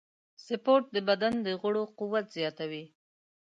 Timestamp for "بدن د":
1.09-1.47